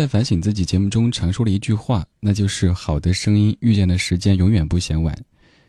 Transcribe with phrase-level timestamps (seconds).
[0.00, 5.14] 在反省自己节目中常说了一句话，那就是“好的声音遇见的时间永远不嫌晚”。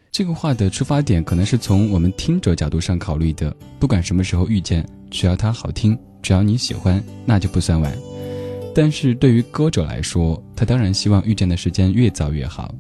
[0.09, 7.93] 这个话的出发点可能是从我们听者角度上考虑的，不管什么时候遇见，只要它好听，只要你喜欢，那就不算晚。
[8.73, 12.73] 但是对于歌者来说，他当然希望遇见的时间越早越好。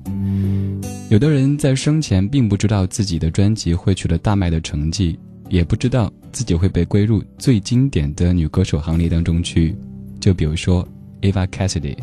[1.09, 5.19] 有的人在生前并不知道自己的专辑会取得大卖的成绩，
[5.49, 9.75] 也不知道自己会被归入最经典的女歌手行列当中去，
[10.21, 10.87] 就比如说。
[11.21, 11.95] Eva Cassidy。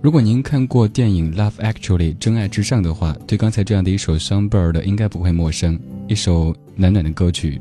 [0.00, 5.78] 如果您看过电影《Love Actually》真爱至上的话，对刚才这样的一首《Songbird》应该不会陌生，
[6.08, 7.60] 一首暖暖的歌曲。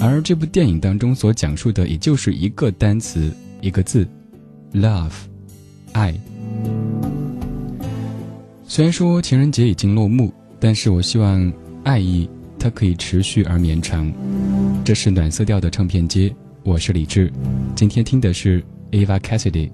[0.00, 3.30] 而这部电影当中所讲述的，也就是一个单词，
[3.60, 4.08] 一个字
[4.72, 5.12] ，love，
[5.92, 6.14] 爱。
[8.66, 11.52] 虽然说情人节已经落幕，但是我希望
[11.84, 12.28] 爱意
[12.58, 14.10] 它可以持续而绵长。
[14.82, 16.34] 这是暖色调的唱片街。
[16.66, 17.32] 我是李智
[17.76, 18.60] 今天听的是
[18.90, 19.70] eva cassidy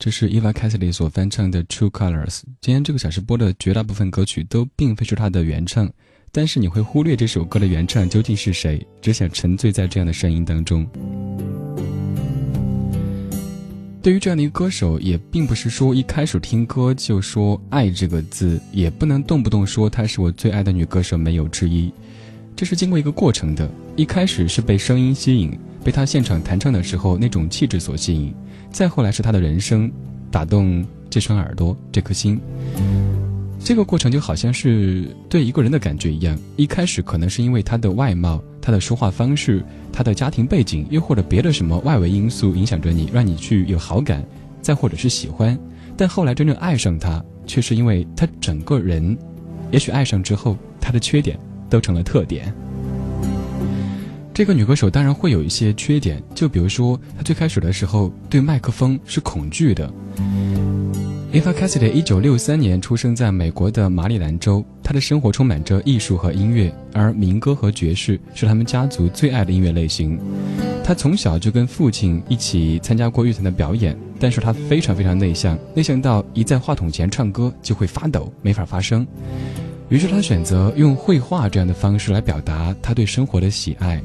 [0.00, 2.38] 这是 Eva Cassidy 所翻唱的《True Colors》。
[2.62, 5.92] 今天这个小时播的绝大部分歌曲都并非是她的原唱，
[6.32, 10.88] 但是你会忽略这首歌的原唱究竟是谁，只想沉醉在这样的声音当中。
[14.00, 21.92] 对于这样的一个歌手，也并不是说一开始听歌就说“爱”这个字，也不能动不动说她是我最爱的女歌手，没有之一。
[22.56, 28.34] 这是经过一个过程的，一开始是被声音吸引，被他现场弹唱的时候那种气质所吸引，
[28.70, 29.90] 再后来是他的人声
[30.30, 32.38] 打动这双耳朵，这颗心。
[33.62, 44.24] 这个过程就好像是对一个人的感觉一样，一开始可能是因为他的外貌、他的说话方式、他的家庭背景，又或者别的什么外围因素影响着你，让你去有好感，
[44.62, 45.58] 再或者是喜欢。
[45.96, 49.16] 但后来真正爱上他，却是因为他整个人，
[49.70, 51.38] 也许爱上之后，他的缺点
[51.70, 52.52] 都成了特点。
[54.34, 59.90] 这个女歌手当然会有一些缺点，就比如说她最开始的时候对麦克风是恐惧的。
[61.32, 70.18] Eva Cassidy 一九六三年出生在美国的马里兰州，她的生活充满着艺术和音乐，而民歌和爵士是他们家族最爱的音乐类型。
[70.82, 79.06] 她从小就跟父亲一起参加过乐团的表演，但是她非常非常内向，内向到一在话筒前唱歌就会发抖，没法发声。
[79.90, 84.00] 于是他选择用绘画这样的方式来表达他对生活的喜爱。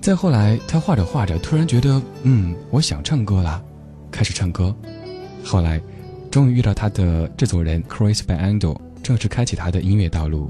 [0.00, 3.60] 再后来，他画着画着，突然觉得，嗯，我想唱歌了，
[4.12, 4.74] 开始唱歌。
[5.44, 5.80] 后来，
[6.30, 10.48] 终于遇到他的制作人 Chris Bando，正式开启他的音乐道路。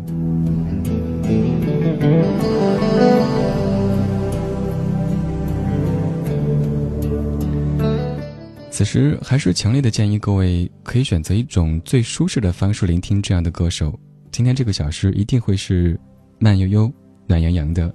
[8.79, 13.93] 此时，还是强烈的建议各位可以选择一种最舒适的方式聆听这样的歌手。
[14.31, 15.99] 今天这个小时一定会是
[16.39, 16.89] 慢悠悠、
[17.27, 17.93] 暖洋洋的。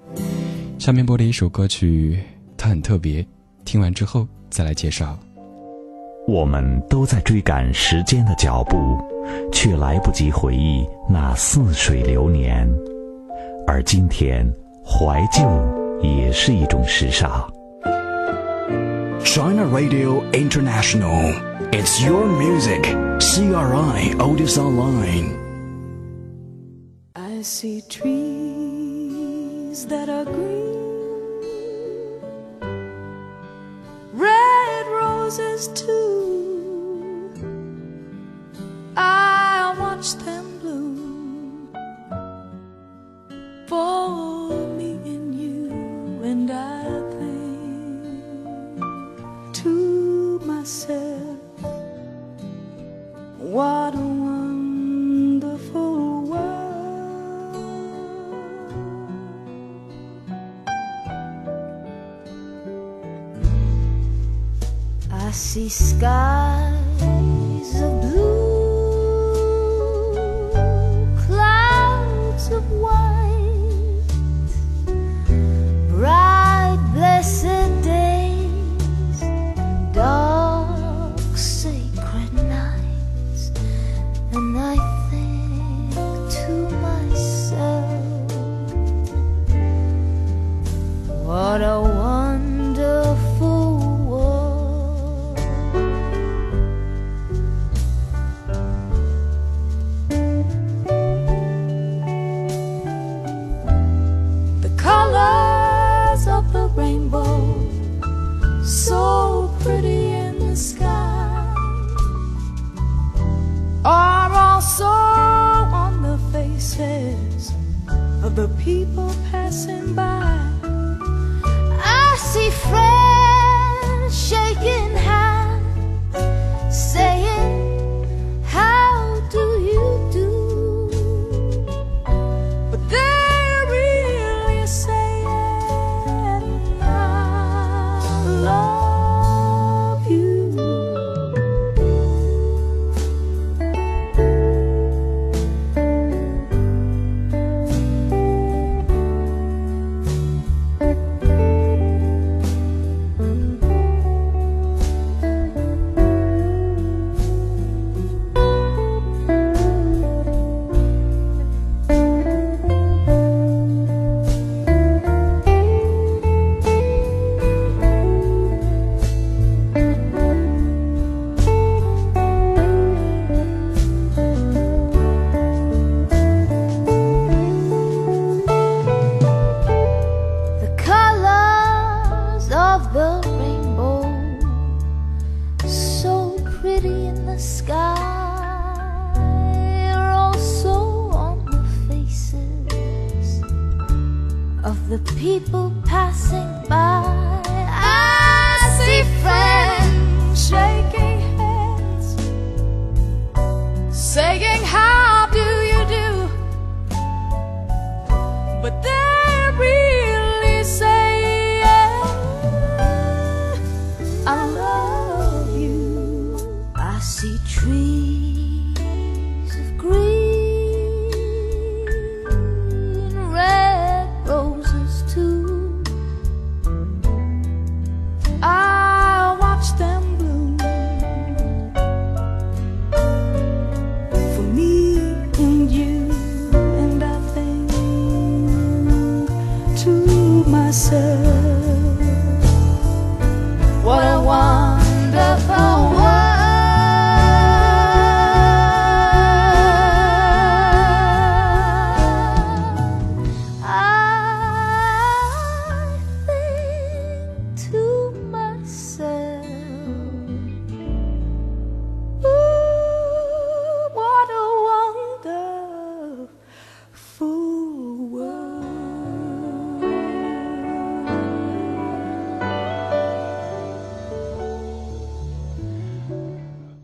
[0.78, 2.20] 下面播的一首歌曲，
[2.58, 3.26] 它很特别，
[3.64, 5.18] 听完之后再来介绍。
[6.28, 8.78] 我们都在追赶时间的脚步，
[9.54, 12.70] 却来不及回忆那似水流年。
[13.66, 14.46] 而今天，
[14.86, 15.42] 怀旧
[16.06, 17.50] 也是一种时尚。
[19.24, 21.34] China Radio International.
[21.74, 22.84] It's your music.
[22.84, 25.40] CRI Otis Online.
[27.16, 32.20] I see trees that are green,
[34.12, 37.34] red roses too.
[38.98, 41.70] I watch them bloom
[43.68, 45.72] for me and you,
[46.24, 46.73] and I
[50.64, 51.38] myself,
[53.38, 55.52] what a wonderful
[56.22, 57.60] world.
[65.12, 66.73] I see skies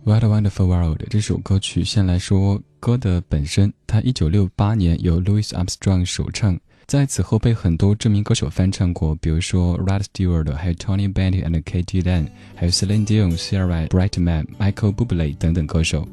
[0.09, 12.15] What a Wonderful World》这首歌曲，先来说歌的本身，它一九六八年由 Louis Armstrong 首唱，在此后被很多知名歌手翻唱过，比如说 Rod Stewart，还有 Tony Bennett and Katie l a
[12.15, 16.07] n 还有 Celine Dion、Sarah Brightman、Michael Bublé 等等歌手。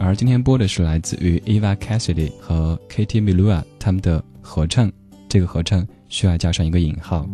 [0.00, 4.90] 而今天播的是来自于 Eva Cassidy 和 Katie Melua 他们的合唱，
[5.28, 7.28] 这个合唱需要加上一个引号。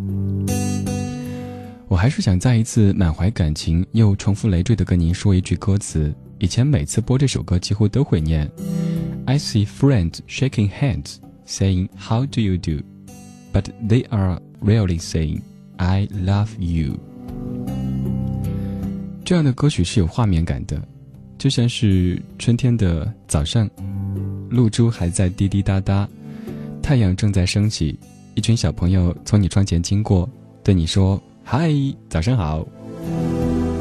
[1.88, 6.14] 我还是想再一次满怀感情又重复累赘的跟您说一句歌词。
[6.38, 8.46] 以前每次播这首歌几乎都会念
[9.24, 12.84] ：I see friends shaking hands, saying How do you do?
[13.54, 15.40] But they are really saying
[15.78, 16.98] I love you。
[19.24, 20.78] 这样的歌曲是有画面感的，
[21.38, 23.68] 就像是春天的早上，
[24.50, 26.06] 露珠还在滴滴答答，
[26.82, 27.98] 太阳正在升起，
[28.34, 30.28] 一群小朋友从你窗前经过，
[30.62, 31.18] 对你说。
[31.50, 31.72] 嗨，
[32.10, 32.62] 早上好！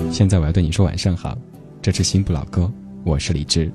[0.10, 1.38] 现在我要对你说晚上好。
[1.82, 2.72] 这是新不老歌，
[3.04, 3.70] 我是李志。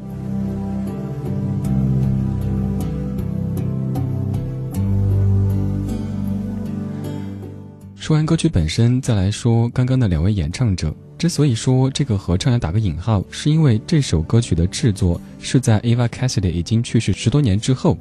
[7.94, 10.90] 说完歌曲本身，再来说刚刚的两位演唱者。
[11.18, 17.98] 之所以说这个合唱要打个引号，是因为这首歌曲的制作是在 Eva Cassidy 已经去世十多年之后。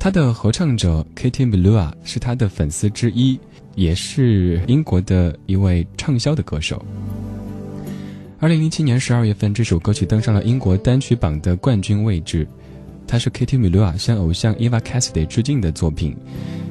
[0.00, 3.38] 他的合唱者 Katie Melua 是他的粉丝之一，
[3.78, 6.84] 也是英国的一位畅销的歌手。
[8.40, 12.44] 二零零七年十二月份，这首歌曲登上了英国单曲榜的冠军位置。
[13.06, 16.16] 它是 Katie Melua 向偶像 Eva Cassidy 致敬的作品。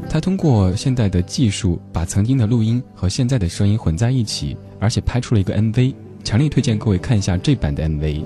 [0.09, 5.95] 他通过现代的技术，把曾经的录音和现在的声音混在一起，而且拍出了一个 MV。
[6.25, 8.21] 强烈推荐各位看一下这版的 MV。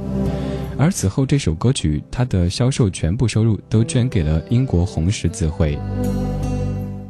[0.76, 5.78] 而此后，这首歌曲它的销售全部收入都捐给了英国红十字会。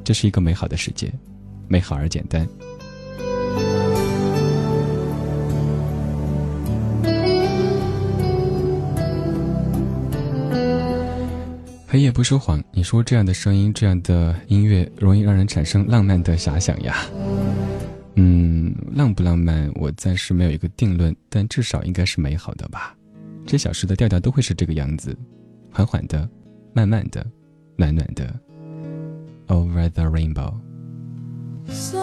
[0.03, 1.09] 这是一个美好的世界，
[1.71, 2.45] 美好而简单。
[11.87, 17.05] 黑夜不说谎，你说这样的声音，这样的音乐，容易让人产生浪漫的遐想呀。
[18.15, 22.93] 嗯，浪不浪漫，我暂时没有一个定论，但至少应该是美好的吧。
[23.45, 25.17] 这小时的调调都会是这个样子，
[25.71, 26.29] 缓缓的，
[26.73, 27.25] 慢慢的，
[27.77, 28.37] 暖暖的。
[29.47, 30.70] Over the rainbow。
[31.69, 32.01] Somewhere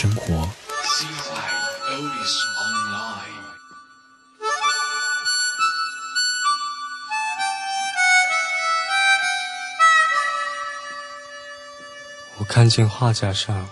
[0.00, 0.48] 生活。
[12.36, 13.68] 我看见画架上，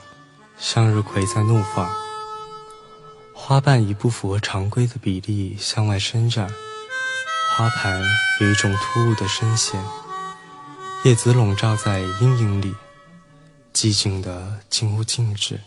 [0.58, 1.88] 向日葵在怒放，
[3.32, 6.52] 花瓣以不符合常规的比例向外伸展，
[7.56, 8.02] 花盘
[8.40, 9.80] 有一种突兀的深陷，
[11.04, 12.74] 叶子笼罩在阴影里，
[13.72, 15.60] 寂静的近乎静止，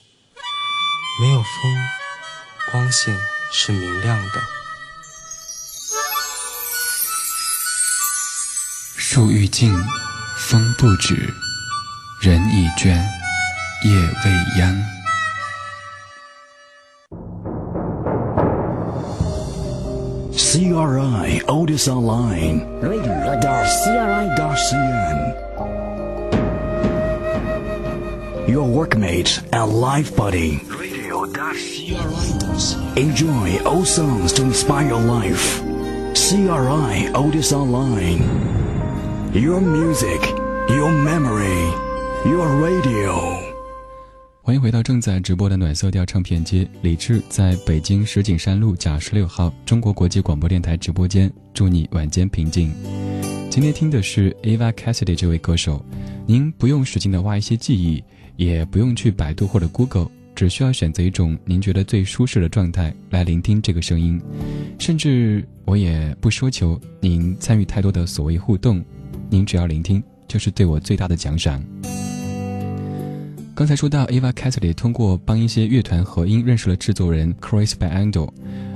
[1.20, 1.46] 没有风，
[2.72, 3.14] 光线
[3.52, 4.42] 是明亮的。
[8.96, 9.76] 树欲静，
[10.38, 11.34] 风不止，
[12.22, 12.96] 人已倦，
[13.84, 14.82] 夜未央。
[20.32, 22.66] CRI Otis Online.
[22.82, 24.08] Radio.cri.cn.
[28.48, 30.62] Your workmate and life buddy.
[31.34, 32.98] Radio.cri.cn.
[32.98, 35.62] Enjoy old songs to inspire your life.
[36.14, 38.22] CRI Otis Online.
[39.34, 40.20] Your music,
[40.70, 41.72] your memory,
[42.26, 43.38] your radio.
[44.42, 52.74] 欢迎回到正在直播的暖色调唱片街，李志在北京石景山路甲十六号中国国际广播电台直播间，祝你晚间平静。
[53.52, 55.86] 今天听的是 Ava Cassidy 这位歌手，
[56.26, 58.04] 您不用使劲的挖一些记忆，
[58.36, 60.10] 也不用去百度或者 Google，
[60.40, 64.18] 只需要选择一种您觉得最舒适的状态来聆听这个声音，
[64.80, 68.82] 甚至我也不奢求您参与太多的所谓互动，
[69.30, 71.62] 您只要聆听就是对我最大的奖赏。
[73.54, 78.30] 刚才说到 Eva Cassidy 通过帮一些乐团合音认识了制作人 Chris Bando，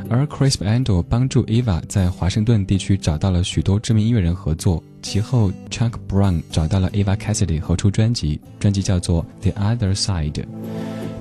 [0.09, 4.83] 而 Chris Bando 帮助 Eva 在华盛顿地区找到了许多知名音乐人合作。
[5.01, 10.33] 其后 Chuck Brown 找到了 Eva Cassidy 合出专辑，专辑叫做《The Other Side》。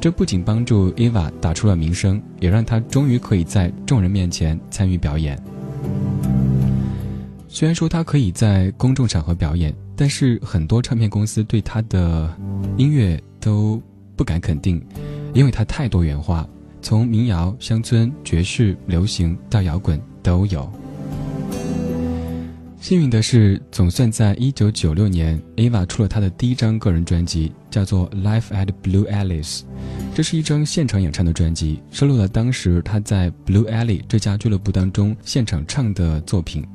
[0.02, 5.40] 这不仅帮助 Eva 打出了名声，也让她终于可以在众人面前参与表演。
[7.46, 12.28] 虽然说她可以在公众场合表演，但是很多唱片公司对她的
[12.76, 13.80] 音乐都
[14.16, 14.84] 不敢肯定，
[15.34, 16.48] 因为她太多元化，
[16.80, 20.68] 从民谣、乡村、爵士、流行到摇滚都有。
[22.82, 29.60] 幸运的是，总算在一九九六年，Ava 出了她的第一张个人专辑，叫做《Life at Blue Alice》。
[30.16, 36.66] 这是一张现场演唱的专辑，收录了当时她在 Blue Alley 这家俱乐部当中现场唱的作品。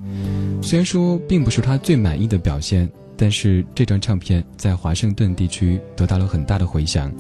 [0.62, 7.12] 虽然说并不是她最满意的表现，但是这张唱片在华盛顿地区得到了很大的回响。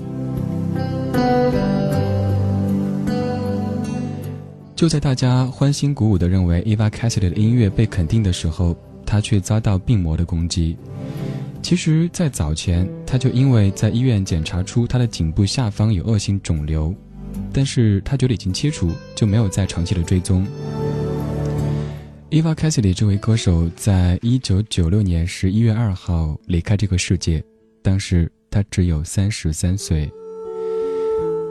[4.77, 10.77] 就在大家欢欣鼓舞地认为 Eva Cassidy 的音乐被肯定的时候，她却遭到病魔的攻击。
[11.63, 16.93] 其实，在早前，她就因为在医院检查出她的颈部下方有恶性肿瘤，
[17.51, 20.45] 但是她觉得已经切除，就没有再长期的追踪。
[22.29, 27.43] Eva Cassidy 这位歌手在一九九六年十一月二号离开这个世界，
[27.81, 30.07] 当时她只有三十三岁。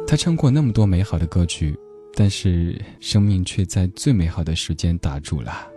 [0.07, 1.77] 她唱过那么多美好的歌曲。
[2.19, 5.69] 但是生命却在最美好的时间打住了。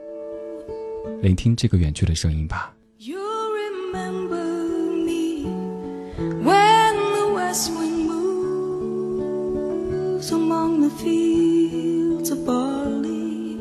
[1.22, 2.74] 聆听这个远去的声音吧。
[2.98, 4.42] You remember
[5.04, 5.44] me
[6.42, 9.32] when the west wind moves
[10.32, 13.58] among the fields of barley.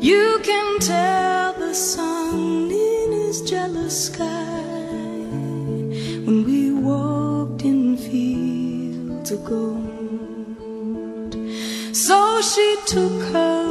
[0.00, 4.24] You can tell the sun in his jealous sky
[6.24, 9.93] when we walked in fields of gold.
[12.54, 13.63] She took her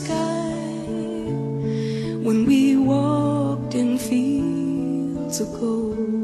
[0.00, 0.50] sky
[2.26, 6.19] when we walked in fields of gold.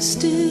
[0.00, 0.45] Still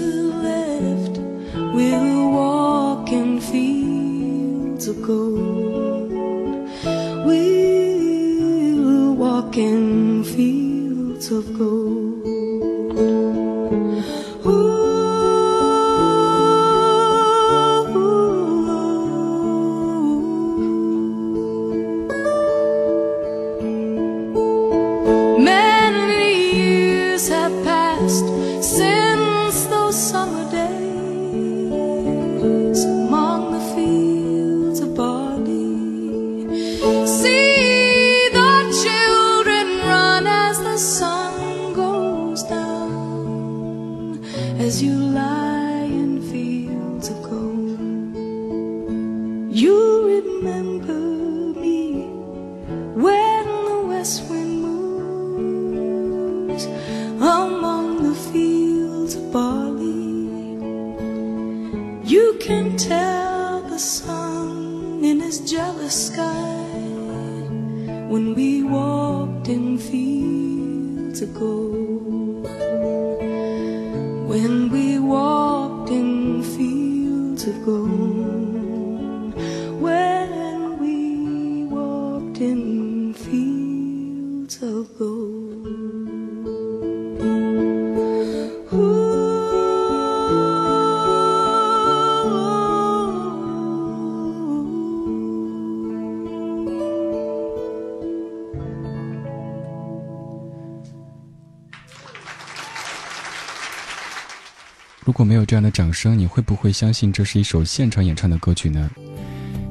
[105.06, 108.90] 如果没有这样的掌声，你会不会相信这是一首现场演唱的歌曲呢？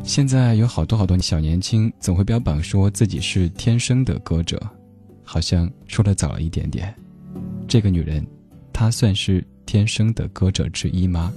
[0.04, 4.62] 现在有好多好多小年轻总会标榜说自己是天生的歌者，
[5.24, 6.94] 好像说的早了一点点。
[7.66, 8.24] 这个女人，
[8.72, 11.32] 她算是天生的歌者之一吗？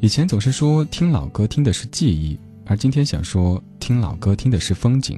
[0.00, 5.16] 以前总是说听老歌听的是记忆，而今天想说听老歌听的是风景。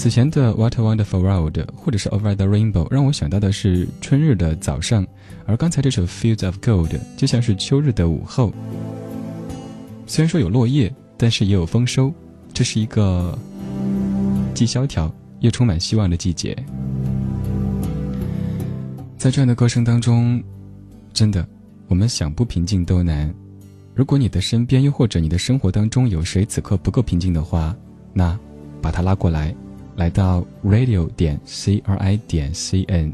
[0.00, 5.06] 此前的《What a Wonderful World》或者是《Over the Rainbow》让我想到的是春日的早上，
[5.44, 8.50] 而刚才这首《Fields of Gold》就像是秋日的午后。
[10.06, 12.10] 虽然说有落叶，但是也有丰收，
[12.54, 13.38] 这是一个
[14.54, 16.56] 既萧条又充满希望的季节。
[19.18, 20.42] 在这样的歌声当中，
[21.12, 21.46] 真的，
[21.88, 23.30] 我们想不平静都难。
[23.94, 27.76] 如果你的身边又或者你的生活当中有谁此刻不够平静的话，
[28.14, 28.38] 那
[28.80, 29.54] 把他拉过来。
[29.96, 33.12] 来到 radio 点 c r i 点 c n。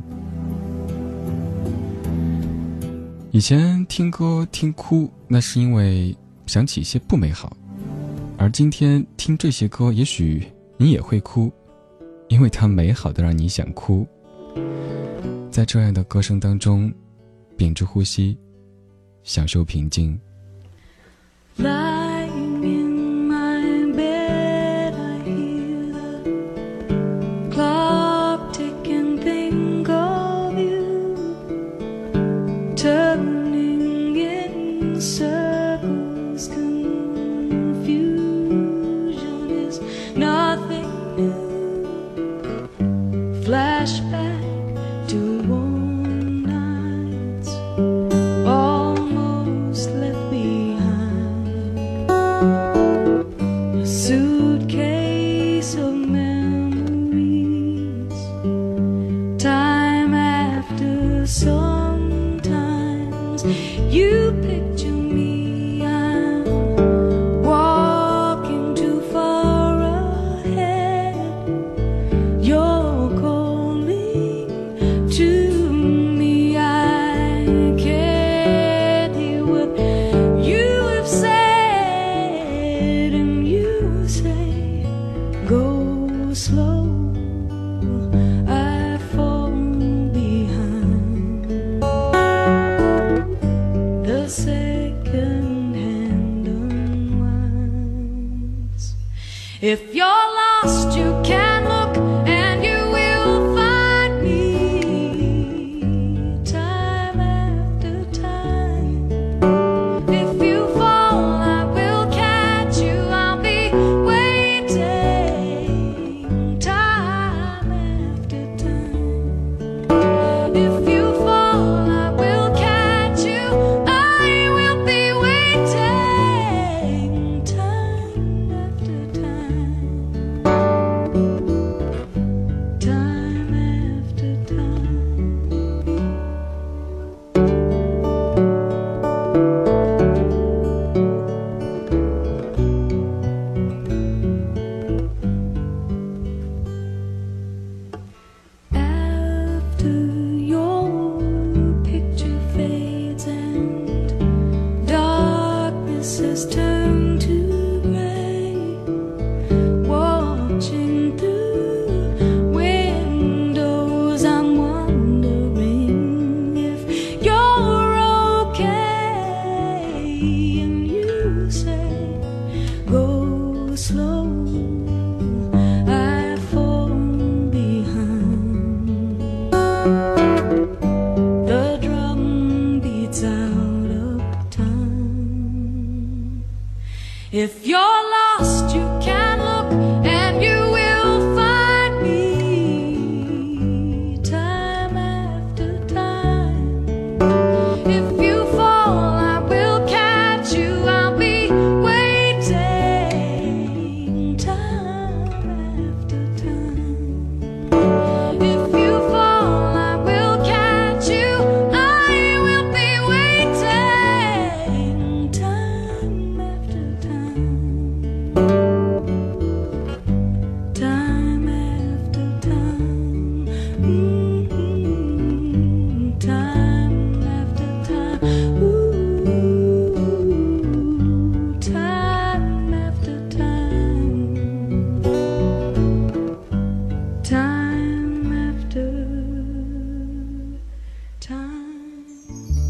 [3.33, 7.51] 以前听歌听哭，那是因为想起一些不美好；
[8.39, 10.47] 而今天听这些歌，也许
[10.79, 11.53] 你也会哭，
[12.29, 14.07] 因为它美好的让你想哭。
[15.51, 16.93] 在这样的歌声当中，
[17.57, 18.39] 屏住呼吸，
[19.23, 20.19] 享受平静。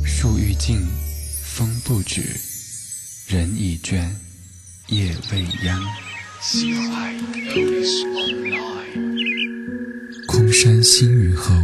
[0.06, 0.80] 树欲静，
[1.44, 2.22] 风不止，
[3.28, 4.08] 人已倦，
[4.86, 5.82] 夜未央。
[10.26, 11.54] 空山新雨后，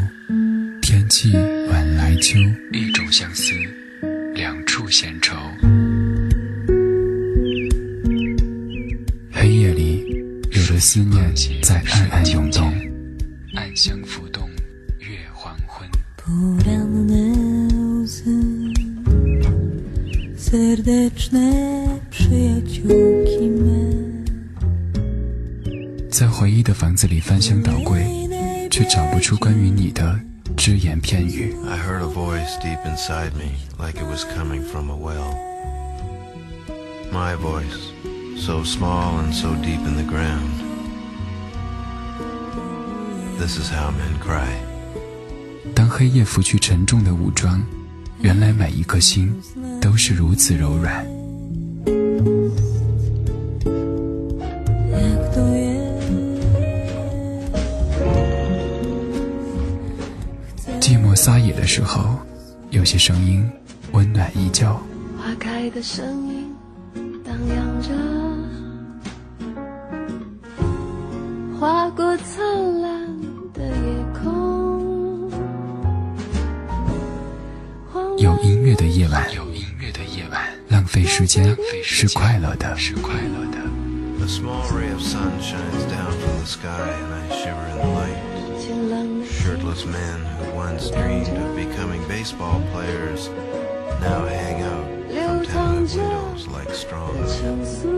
[0.82, 1.32] 天气
[1.70, 2.38] 晚来秋。
[2.74, 3.54] 一种相思，
[4.34, 5.34] 两处闲愁。
[9.32, 10.04] 黑夜里，
[10.50, 12.70] 有的思念在暗暗涌动，
[13.54, 14.46] 暗香浮动，
[14.98, 15.88] 月黄昏。
[26.10, 28.04] 在回忆的房子里翻箱倒柜，
[28.70, 30.20] 却找不出关于你的
[30.58, 31.54] 只言片语。
[31.66, 35.34] I heard a voice deep inside me, like it was coming from a well.
[37.10, 37.92] My voice,
[38.36, 40.52] so small and so deep in the ground.
[43.38, 44.52] This is how men cry.
[45.74, 47.62] 当黑夜拂去沉重的武装，
[48.20, 49.34] 原来每一颗心
[49.80, 51.11] 都是如此柔软。
[63.04, 63.44] 声音
[63.90, 64.64] 温暖依旧。
[65.18, 66.54] 花开的声音
[67.24, 67.90] 荡漾着，
[71.58, 73.20] 划过灿烂
[73.52, 75.28] 的夜空。
[77.92, 83.58] 荒有音乐的夜晚，有音乐的夜晚，浪费时间是快乐的，是快乐的。
[84.24, 88.31] A small ray of sun shines down from the sky, and I shiver in the light.
[88.62, 93.28] Shirtless men who once dreamed of becoming baseball players
[94.00, 97.10] now hang out from tenement windows like straw.
[97.26, 97.90] 情愫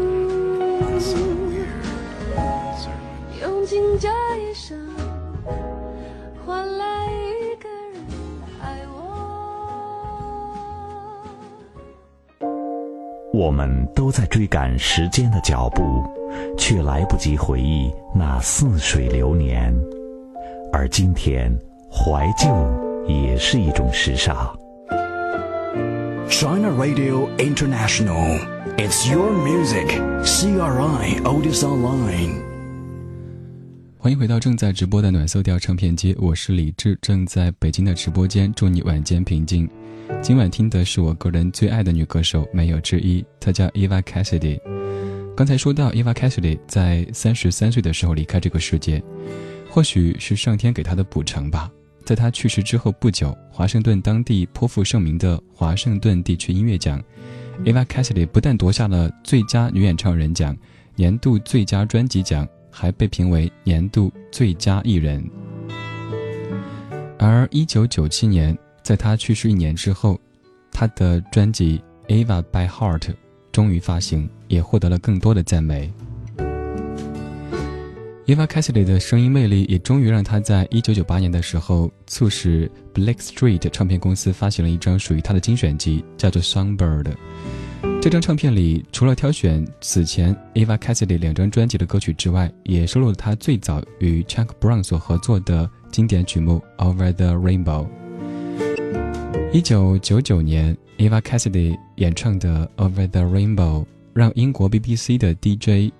[0.99, 1.69] ，So weird.
[2.79, 3.43] Certain.
[3.43, 4.09] 用尽这
[4.39, 4.79] 一生，
[6.47, 8.01] 换来一个人
[8.63, 8.97] 爱我。
[13.35, 16.03] 我们都在追赶时间的脚步，
[16.57, 19.79] 却来不及回忆那似水流年。
[20.77, 21.57] 而今天，
[21.89, 22.49] 怀旧
[23.07, 24.35] 也是一种时尚。
[26.29, 28.41] China Radio International.
[28.77, 29.87] It's your music.
[30.25, 32.41] CRI Otis Online.
[33.99, 39.71] 欢迎回到正在直播的暖色调唱片机，我是李志，正在北京的直播间，祝你晚间平静。
[40.21, 44.59] 今晚听的是我个人最爱的女歌手，没有之一，她叫 Eva Cassidy。
[45.37, 49.01] 刚才说到 Eva Cassidy 在三十三岁的时候离开这个世界，
[49.75, 51.69] 或许是上天给她的补偿吧。
[52.05, 57.03] 在她去世之后不久，华盛顿当地颇负盛名的华盛顿地区音乐奖
[57.65, 60.57] ，Eva Cassidy 不但夺下了最佳女演唱人奖、
[60.95, 65.29] 年度最佳专辑奖，还被评为年度最佳艺人。
[67.19, 70.21] 而一九九七年，在她去世一年之后，
[70.71, 71.83] 她的专辑
[72.25, 73.01] 《Eva by Heart》
[73.51, 75.93] 终于发行，也获得了更多的赞美。
[78.27, 87.05] Eva Cassidy 的声音魅力也终于让她在一九九八年的时候，促使 Black Street 唱片公司发行了一张属于她的精选集，叫做《Songbird》。
[88.01, 97.87] 这张唱片里，除了挑选此前 Eva Cassidy 两张专辑的歌曲之外，也收录了她最早与 Chuck Brown 所合作的经典曲目《Over the Rainbow》。
[99.53, 103.83] 一九九九年，Eva Cassidy 演唱的《Over the Rainbow》
[104.15, 105.93] 让英国 BBC 的 DJ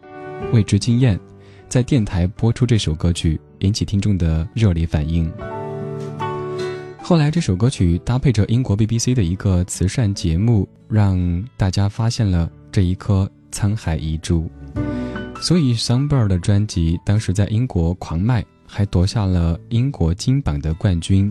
[0.55, 1.21] 为之惊艳，
[1.69, 5.31] 在电台播出这首歌曲，引起听众的热烈反应。
[7.03, 14.51] 后来，这首歌曲搭配着英国 BBC 的一个慈善节目，让大家发现了这一颗沧海遗珠。
[15.41, 21.31] 所以，《Songbird》的专辑当时在英国狂卖，还夺下了英国金榜的冠军。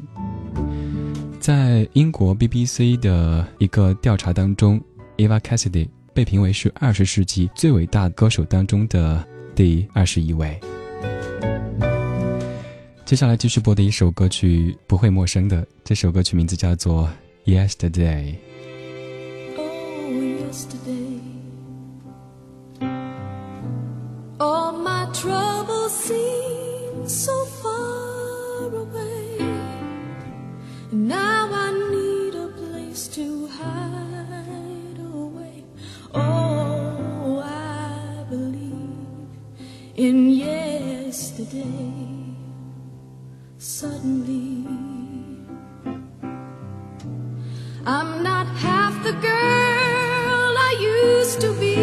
[1.40, 4.80] 在英国 BBC 的一个调查当中
[5.18, 10.60] ，Eva Cassidy 被评为是二十世纪最伟大歌手当中的第二十一位。
[13.06, 17.10] 接下来继续播的一首歌曲不会陌生的，这首歌曲名字叫做
[17.68, 18.36] 《Yesterday》。
[40.04, 41.64] In yesterday.
[43.58, 44.68] Suddenly,
[47.86, 51.76] I'm not half the girl I used to be.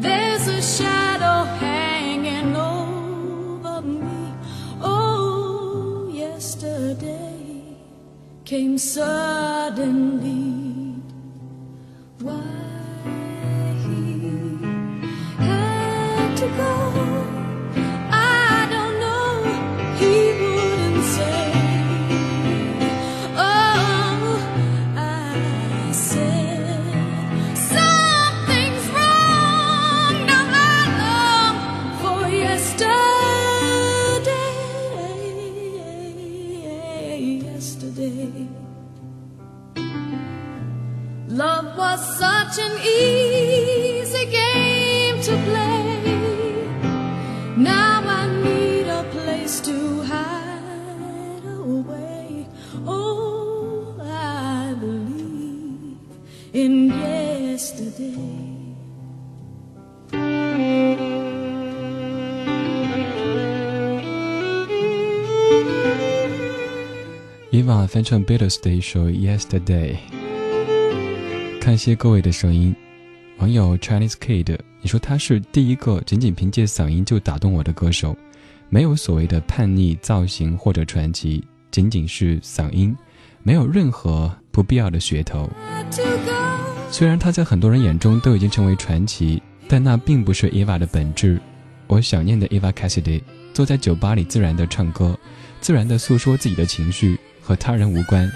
[0.00, 4.34] There's a shadow hanging over me.
[4.82, 7.76] Oh, yesterday
[8.44, 10.42] came suddenly.
[12.18, 12.63] Why
[67.54, 69.94] Eva 翻唱 Beatles 的一首《Yesterday》。
[71.60, 72.74] 看些各位的声音，
[73.38, 78.16] 网友 Chinese Kid，你说他是第一个仅仅凭借嗓音就打动我的歌手，
[78.68, 82.92] 没有所谓的叛逆造型或者传奇，仅仅是嗓音，
[83.44, 85.48] 没有任何不必要的噱头。
[86.90, 91.40] 虽然他在很多人眼中都已经成为传奇，但那并不是 Eva 的本质。
[91.86, 95.16] 我想念的 Eva Cassidy，坐在酒吧里自然的唱歌，
[95.60, 98.30] 自然的诉说自己的情绪，和他人无关，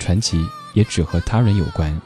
[0.00, 0.44] 传奇
[0.74, 1.98] 也只和他人有关。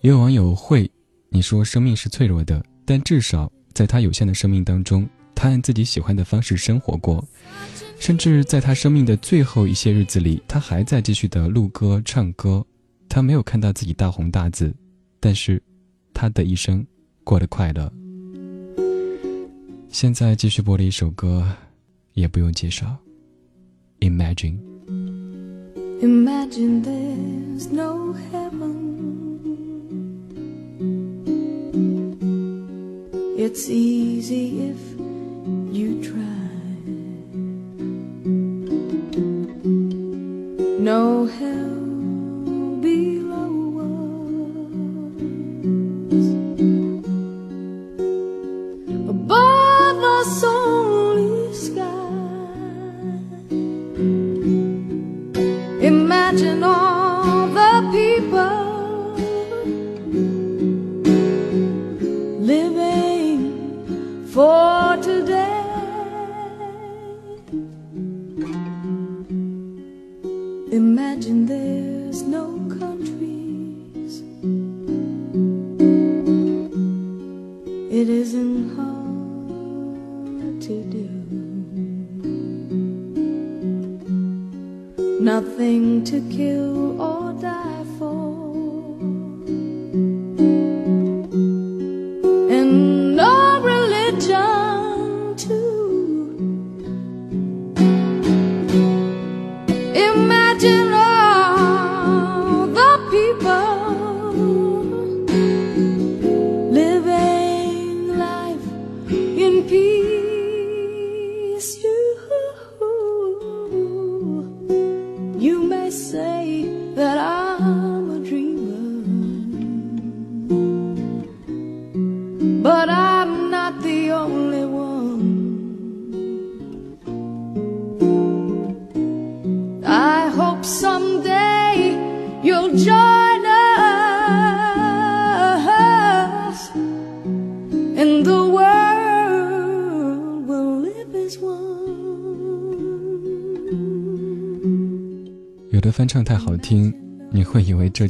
[0.00, 0.90] 也有网友会，
[1.28, 7.24] 你说生命是脆弱的，但至少在他有限的生命当中，他按自己喜欢的方式生活过，
[8.00, 12.66] 甚至在他生命的最后一些日子里，他还在继续的录歌唱歌。
[13.08, 14.74] 他没有看到自己大红大紫，
[15.20, 15.62] 但是
[16.12, 16.84] 他的一生
[17.22, 17.92] 过得快乐。
[19.88, 21.46] 现在继续播的一首歌，
[22.13, 22.97] 也不用介绍，《
[24.07, 24.57] Imagine》。
[26.01, 28.87] Imagine there's no heaven.
[33.35, 34.77] It's easy if
[35.71, 36.37] you try.
[40.79, 41.70] No hell
[85.52, 86.91] Nothing to kill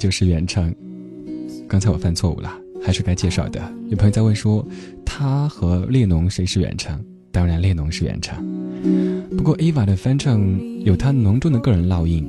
[0.02, 0.74] 就是原唱。
[1.68, 2.52] 刚才我犯错误了，
[2.84, 3.62] 还是该介绍的。
[3.88, 4.66] 有朋友在问说，
[5.04, 7.00] 他和列侬谁是原唱？
[7.30, 8.44] 当然，列侬是原唱。
[9.36, 10.42] 不过，Eva 的翻唱
[10.80, 12.28] 有他浓重的个人烙印。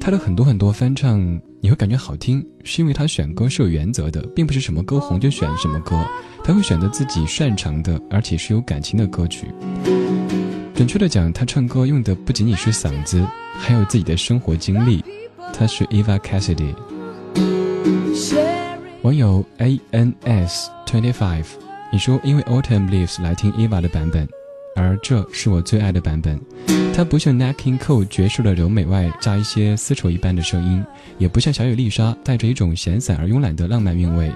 [0.00, 1.20] 他的很多很多翻唱，
[1.60, 6.00] 你会感觉好听，是因为他选歌是有原则的，并不是什么歌红就选什么歌，
[6.44, 9.48] 他会选择自己擅长的，而且是有感情的歌曲。
[10.76, 13.26] 准确的讲，他唱歌用的不仅仅是嗓子，
[13.58, 15.04] 还有自己的生活经历。
[15.56, 16.74] 他是 Eva Cassidy。
[19.02, 21.46] 网友 A N S Twenty Five，
[21.92, 24.28] 你说因为 Autumn Leaves 来听 Eva 的版本。
[24.76, 26.40] 而这是我最爱的版本，
[26.92, 30.84] 它不像 Nat King Cole 爵士的柔美外加一些丝绸一般的声音，
[31.16, 34.32] 也不像小野丽莎带着一种闲散而慵懒的浪漫韵味，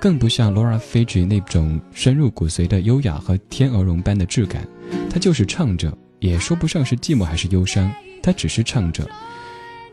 [0.00, 4.66] 更不像 Laura Fiji 那种深入骨髓的优雅和天鹅绒般的质感。
[5.10, 7.92] 它就是唱着，也说不上是寂寞还是忧伤，
[8.22, 9.06] 它只是唱着，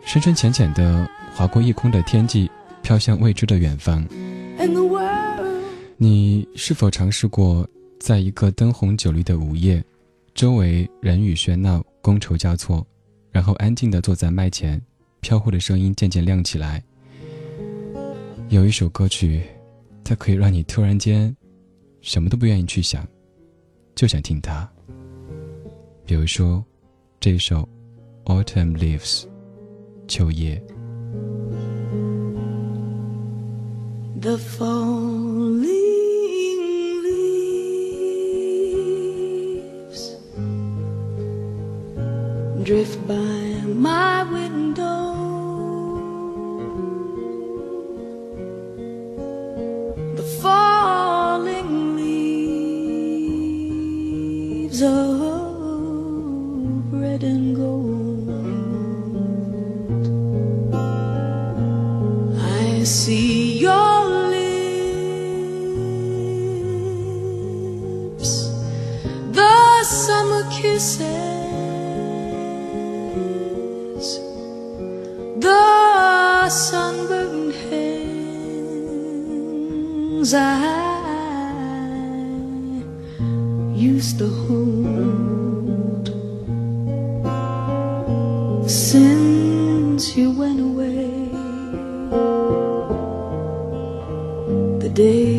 [0.06, 2.50] 深深浅浅的划过夜空的天际，
[2.82, 4.06] 飘向未知的远方。
[5.98, 7.68] 你是否尝试过？
[8.00, 9.84] 在一个灯红酒绿的午夜，
[10.34, 12.84] 周围人语喧闹，觥筹交错，
[13.32, 14.82] 然后安静地坐在麦前，
[15.20, 16.84] 飘忽的声音渐渐亮起来。
[18.50, 19.44] 有一首歌曲，
[20.04, 21.34] 它可以让你突然间
[22.02, 23.08] 什么都不愿意去想，
[23.94, 24.68] 就想听它。
[26.04, 26.66] 比如说，
[27.20, 27.70] 这首
[28.44, 29.22] 《Autumn Leaves》，
[30.12, 30.62] 秋叶。
[34.20, 35.62] The falling
[37.02, 37.62] leaves
[42.62, 43.16] drift by
[43.88, 45.16] my window.
[50.18, 52.52] The falling leaves
[54.82, 55.11] of
[70.82, 71.12] kisses.
[76.50, 78.74] sunburned hands
[80.34, 80.44] I
[83.74, 86.08] used to hold
[88.70, 91.30] since you went away.
[94.84, 95.31] The days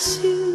[0.00, 0.50] 心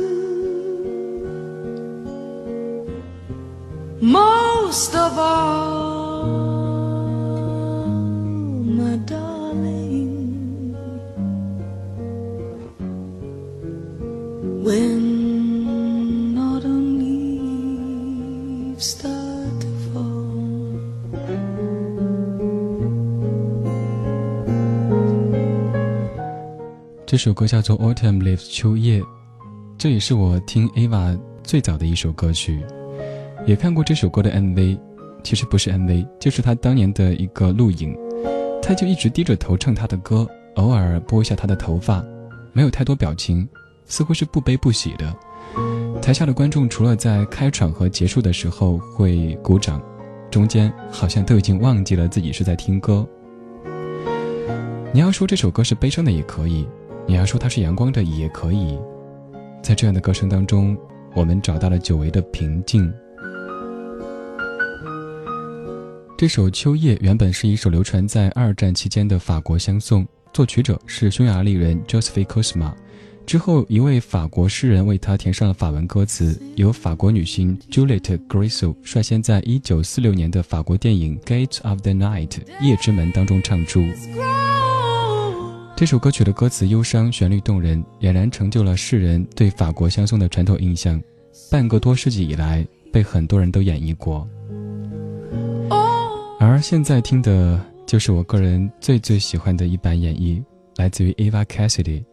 [4.01, 6.25] most of all,
[8.63, 10.75] my darling.
[14.63, 20.25] When autumn leaves start to fall.
[27.05, 29.01] 这首歌叫做《Autumn Leaves》秋叶，
[29.85, 32.59] 这也是我听 Ava 最早的一首歌曲，
[33.45, 34.79] 也看过这首歌的 MV，
[35.23, 37.95] 其实不是 MV，就是他当年的一个录影，
[38.63, 42.03] 他就一直低着头唱他的歌，偶尔拨一下他的头发，
[42.51, 43.47] 没有太多表情，
[43.85, 45.15] 似乎是不悲不喜的。
[46.01, 49.79] 台下的观众除了在开场和结束的时候会鼓掌，
[50.31, 53.07] 中间好像都已经忘记了自己是在听歌。
[54.91, 56.67] 你要说这首歌是悲伤的也可以。
[57.05, 58.79] 你要说它是阳光的也可以，
[59.65, 60.77] 在这样的歌声当中，
[61.15, 62.93] 我们找到了久违的平静。
[66.15, 72.75] 这首《秋夜》原本是一首流传在二战期间的法国相颂，作曲者是匈牙利人 Josephine Cosma，
[73.25, 82.27] 之后一位法国诗人为他填上了法文歌词，由法国女星 Juliette Gréco 率先在一九四六年的法国电影《Gate of the Night》
[82.61, 83.83] 夜之门当中唱出。
[85.75, 91.01] 这首歌曲的歌词忧伤，旋律动人，俨然成就了世人对法国相送的传统印象。
[91.51, 94.25] 半个多世纪以来，被很多人都演绎过。
[96.39, 100.41] 而现在听的就是我个人最最喜欢的一版演绎，
[100.77, 102.05] 来自于 Eva Cassidy。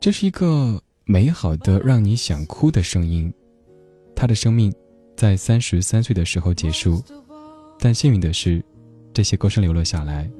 [0.00, 3.30] 这是一个美好的让你想哭的声音。
[4.16, 4.72] 她的生命
[5.18, 7.04] 在三十三岁的时候结束，
[7.78, 8.64] 但幸运的是，
[9.12, 10.30] 这些歌声留了下来。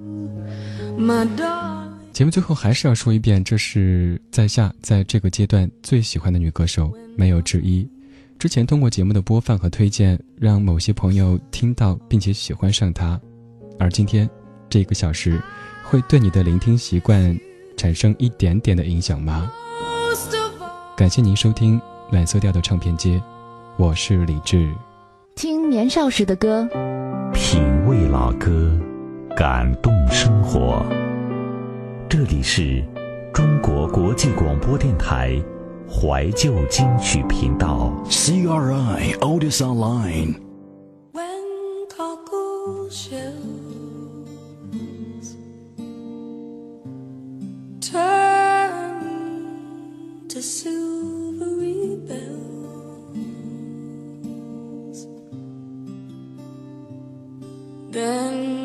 [2.15, 7.87] 节目最后还是要说一遍，这是在下在这个阶段最喜欢的女歌手，没有之一。
[8.39, 13.21] 之前通过节目的播放和推荐，让某些朋友听到并且喜欢上她，
[13.81, 14.31] 而今天
[14.71, 15.43] 这一个小时，
[15.83, 17.37] 会对你的聆听习惯
[17.77, 19.51] 产生一点点的影响吗？
[20.97, 21.81] 感谢您收听
[22.13, 23.21] 暖色调的唱片街，
[23.77, 24.73] 我是李志。
[25.35, 26.65] 听年少时的歌，
[27.33, 28.71] 品味老歌，
[29.37, 30.81] 感动生活。
[32.17, 32.81] 这里是
[33.33, 35.37] 中国国际广播电台。
[35.91, 40.37] 怀旧金曲频道，CRI Otis Online。
[41.11, 43.35] When cockle shells
[47.81, 49.01] turn
[50.29, 52.69] to silvery bells,
[57.91, 58.64] then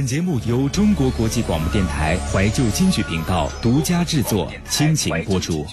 [0.00, 5.66] 本节目由中国国际广播电台怀旧金曲频道独家制作，倾情播出。